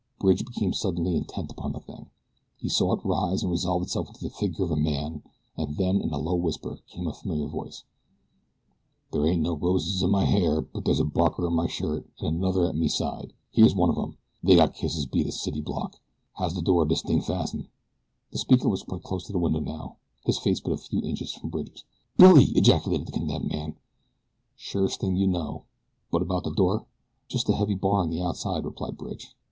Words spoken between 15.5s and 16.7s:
block. How's the